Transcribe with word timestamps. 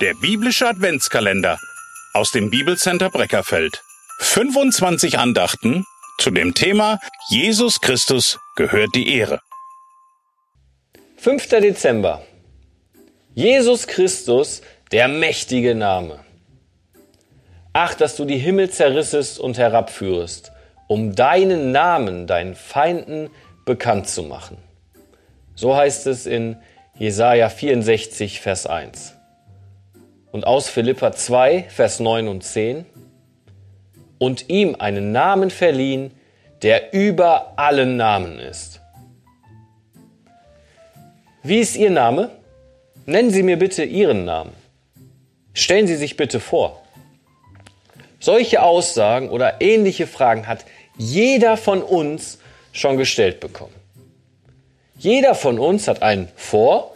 Der 0.00 0.14
biblische 0.14 0.68
Adventskalender 0.68 1.58
aus 2.12 2.30
dem 2.30 2.50
Bibelcenter 2.50 3.10
Breckerfeld. 3.10 3.82
25 4.20 5.18
Andachten 5.18 5.84
zu 6.18 6.30
dem 6.30 6.54
Thema 6.54 7.00
Jesus 7.30 7.80
Christus 7.80 8.38
gehört 8.54 8.94
die 8.94 9.12
Ehre. 9.12 9.40
5. 11.16 11.48
Dezember. 11.48 12.22
Jesus 13.34 13.88
Christus, 13.88 14.62
der 14.92 15.08
mächtige 15.08 15.74
Name. 15.74 16.20
Ach, 17.72 17.94
dass 17.94 18.14
du 18.14 18.24
die 18.24 18.38
Himmel 18.38 18.70
zerrissest 18.70 19.40
und 19.40 19.58
herabführest, 19.58 20.52
um 20.86 21.16
deinen 21.16 21.72
Namen 21.72 22.28
deinen 22.28 22.54
Feinden 22.54 23.30
bekannt 23.64 24.08
zu 24.08 24.22
machen. 24.22 24.58
So 25.56 25.74
heißt 25.74 26.06
es 26.06 26.26
in 26.26 26.56
Jesaja 26.96 27.48
64, 27.48 28.40
Vers 28.40 28.66
1. 28.66 29.17
Und 30.32 30.46
aus 30.46 30.68
Philippa 30.68 31.12
2, 31.12 31.66
Vers 31.68 32.00
9 32.00 32.28
und 32.28 32.44
10. 32.44 32.84
Und 34.18 34.48
ihm 34.48 34.76
einen 34.78 35.12
Namen 35.12 35.50
verliehen, 35.50 36.12
der 36.62 36.92
über 36.92 37.52
allen 37.56 37.96
Namen 37.96 38.38
ist. 38.38 38.80
Wie 41.42 41.60
ist 41.60 41.76
Ihr 41.76 41.90
Name? 41.90 42.30
Nennen 43.06 43.30
Sie 43.30 43.42
mir 43.42 43.58
bitte 43.58 43.84
Ihren 43.84 44.24
Namen. 44.24 44.52
Stellen 45.54 45.86
Sie 45.86 45.96
sich 45.96 46.16
bitte 46.16 46.40
vor. 46.40 46.82
Solche 48.20 48.62
Aussagen 48.62 49.30
oder 49.30 49.60
ähnliche 49.60 50.06
Fragen 50.06 50.46
hat 50.46 50.64
jeder 50.98 51.56
von 51.56 51.82
uns 51.82 52.38
schon 52.72 52.96
gestellt 52.96 53.40
bekommen. 53.40 53.72
Jeder 54.98 55.34
von 55.36 55.58
uns 55.58 55.86
hat 55.86 56.02
einen 56.02 56.28
Vor- 56.34 56.94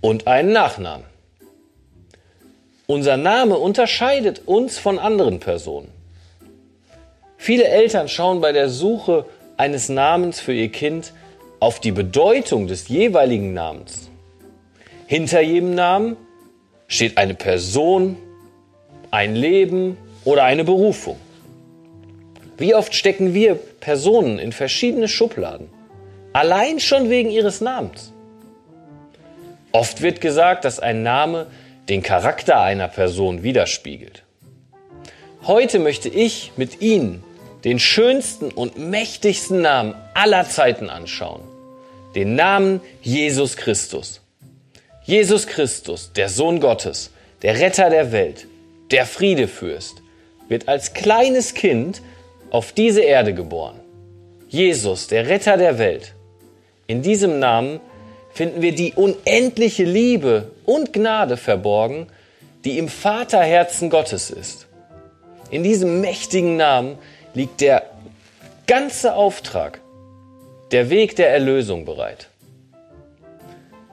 und 0.00 0.26
einen 0.26 0.52
Nachnamen. 0.52 1.04
Unser 2.86 3.16
Name 3.16 3.56
unterscheidet 3.56 4.42
uns 4.46 4.78
von 4.78 4.98
anderen 4.98 5.40
Personen. 5.40 5.88
Viele 7.38 7.64
Eltern 7.64 8.08
schauen 8.08 8.40
bei 8.40 8.52
der 8.52 8.68
Suche 8.68 9.24
eines 9.56 9.88
Namens 9.88 10.40
für 10.40 10.52
ihr 10.52 10.70
Kind 10.70 11.12
auf 11.60 11.80
die 11.80 11.92
Bedeutung 11.92 12.66
des 12.66 12.88
jeweiligen 12.88 13.54
Namens. 13.54 14.10
Hinter 15.06 15.40
jedem 15.40 15.74
Namen 15.74 16.16
steht 16.86 17.16
eine 17.16 17.34
Person, 17.34 18.18
ein 19.10 19.34
Leben 19.34 19.96
oder 20.24 20.44
eine 20.44 20.64
Berufung. 20.64 21.16
Wie 22.58 22.74
oft 22.74 22.94
stecken 22.94 23.32
wir 23.32 23.54
Personen 23.54 24.38
in 24.38 24.52
verschiedene 24.52 25.08
Schubladen? 25.08 25.68
Allein 26.34 26.80
schon 26.80 27.08
wegen 27.08 27.30
ihres 27.30 27.60
Namens. 27.62 28.12
Oft 29.72 30.02
wird 30.02 30.20
gesagt, 30.20 30.64
dass 30.64 30.80
ein 30.80 31.02
Name 31.02 31.46
den 31.88 32.02
Charakter 32.02 32.60
einer 32.60 32.88
Person 32.88 33.42
widerspiegelt. 33.42 34.22
Heute 35.46 35.78
möchte 35.78 36.08
ich 36.08 36.52
mit 36.56 36.80
Ihnen 36.80 37.22
den 37.64 37.78
schönsten 37.78 38.50
und 38.50 38.78
mächtigsten 38.78 39.60
Namen 39.60 39.94
aller 40.14 40.48
Zeiten 40.48 40.88
anschauen. 40.88 41.42
Den 42.14 42.34
Namen 42.34 42.80
Jesus 43.02 43.56
Christus. 43.56 44.20
Jesus 45.04 45.46
Christus, 45.46 46.12
der 46.14 46.28
Sohn 46.28 46.60
Gottes, 46.60 47.10
der 47.42 47.60
Retter 47.60 47.90
der 47.90 48.12
Welt, 48.12 48.46
der 48.90 49.04
Friedefürst, 49.04 50.02
wird 50.48 50.68
als 50.68 50.94
kleines 50.94 51.54
Kind 51.54 52.00
auf 52.50 52.72
diese 52.72 53.02
Erde 53.02 53.34
geboren. 53.34 53.80
Jesus, 54.48 55.08
der 55.08 55.28
Retter 55.28 55.56
der 55.56 55.78
Welt, 55.78 56.14
in 56.86 57.02
diesem 57.02 57.38
Namen 57.38 57.80
finden 58.34 58.62
wir 58.62 58.74
die 58.74 58.92
unendliche 58.94 59.84
Liebe 59.84 60.50
und 60.66 60.92
Gnade 60.92 61.36
verborgen, 61.36 62.08
die 62.64 62.78
im 62.78 62.88
Vaterherzen 62.88 63.90
Gottes 63.90 64.30
ist. 64.30 64.66
In 65.50 65.62
diesem 65.62 66.00
mächtigen 66.00 66.56
Namen 66.56 66.98
liegt 67.32 67.60
der 67.60 67.90
ganze 68.66 69.14
Auftrag, 69.14 69.80
der 70.72 70.90
Weg 70.90 71.16
der 71.16 71.30
Erlösung 71.30 71.84
bereit. 71.84 72.28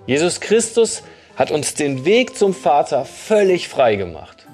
Jesus 0.08 0.40
Christus 0.40 1.04
hat 1.36 1.52
uns 1.52 1.76
den 1.76 2.06
Weg 2.06 2.36
zum 2.36 2.54
Vater 2.54 3.06
völlig 3.06 3.68
frei 3.68 3.96
gemacht. 3.96 4.48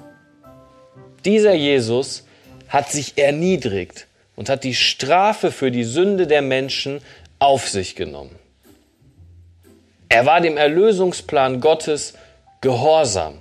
Dieser 1.24 1.54
Jesus 1.54 2.26
hat 2.68 2.90
sich 2.90 3.16
erniedrigt 3.16 4.06
und 4.36 4.48
hat 4.50 4.64
die 4.64 4.74
Strafe 4.74 5.50
für 5.50 5.70
die 5.70 5.84
Sünde 5.84 6.26
der 6.26 6.42
Menschen 6.42 7.00
auf 7.38 7.68
sich 7.68 7.96
genommen. 7.96 8.36
Er 10.08 10.26
war 10.26 10.40
dem 10.40 10.56
Erlösungsplan 10.56 11.60
Gottes 11.60 12.14
gehorsam 12.60 13.40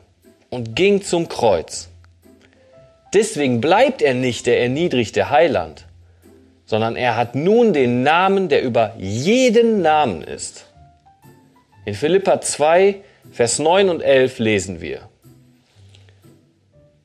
und 0.50 0.76
ging 0.76 1.02
zum 1.02 1.30
Kreuz. 1.30 1.90
Deswegen 3.14 3.62
bleibt 3.62 4.02
er 4.02 4.14
nicht 4.14 4.46
der 4.46 4.62
erniedrigte 4.62 5.30
Heiland, 5.30 5.86
sondern 6.66 6.96
er 6.96 7.16
hat 7.16 7.36
nun 7.36 7.72
den 7.72 8.04
Namen, 8.04 8.50
der 8.50 8.64
über 8.64 8.94
jeden 8.98 9.82
Namen 9.82 10.22
ist. 10.22 10.66
In 11.86 11.94
Philippa 11.94 12.42
2, 12.42 12.96
Vers 13.32 13.60
9 13.60 13.90
und 13.90 14.02
11 14.02 14.40
lesen 14.40 14.82
wir. 14.82 15.08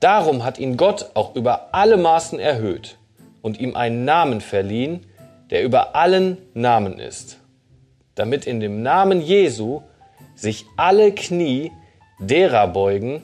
Darum 0.00 0.44
hat 0.44 0.58
ihn 0.58 0.76
Gott 0.76 1.10
auch 1.14 1.36
über 1.36 1.68
alle 1.72 1.96
Maßen 1.96 2.40
erhöht 2.40 2.96
und 3.42 3.60
ihm 3.60 3.76
einen 3.76 4.04
Namen 4.04 4.40
verliehen, 4.40 5.06
der 5.50 5.62
über 5.62 5.94
allen 5.94 6.38
Namen 6.54 6.98
ist, 6.98 7.38
damit 8.14 8.46
in 8.46 8.60
dem 8.60 8.82
Namen 8.82 9.20
Jesu 9.20 9.82
sich 10.34 10.66
alle 10.76 11.12
Knie 11.12 11.72
derer 12.18 12.68
beugen, 12.68 13.22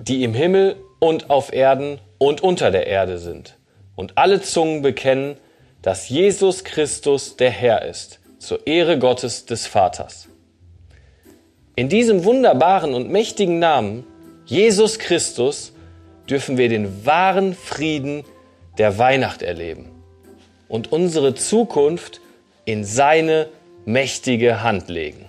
die 0.00 0.24
im 0.24 0.34
Himmel 0.34 0.76
und 1.00 1.30
auf 1.30 1.52
Erden 1.52 2.00
und 2.18 2.42
unter 2.42 2.70
der 2.70 2.86
Erde 2.86 3.18
sind, 3.18 3.58
und 3.96 4.16
alle 4.16 4.40
Zungen 4.40 4.82
bekennen, 4.82 5.36
dass 5.82 6.08
Jesus 6.08 6.64
Christus 6.64 7.36
der 7.36 7.50
Herr 7.50 7.84
ist, 7.84 8.20
zur 8.38 8.66
Ehre 8.66 8.98
Gottes 8.98 9.46
des 9.46 9.66
Vaters. 9.66 10.28
In 11.76 11.88
diesem 11.88 12.24
wunderbaren 12.24 12.94
und 12.94 13.10
mächtigen 13.10 13.58
Namen, 13.58 14.04
Jesus 14.46 14.98
Christus, 14.98 15.72
dürfen 16.28 16.58
wir 16.58 16.68
den 16.68 17.06
wahren 17.06 17.54
Frieden 17.54 18.24
der 18.78 18.98
Weihnacht 18.98 19.42
erleben 19.42 19.90
und 20.68 20.92
unsere 20.92 21.34
Zukunft 21.34 22.20
in 22.68 22.84
seine 22.84 23.48
mächtige 23.86 24.62
Hand 24.62 24.90
legen. 24.90 25.24